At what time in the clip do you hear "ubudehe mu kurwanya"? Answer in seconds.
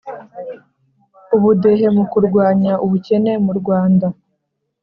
1.35-2.73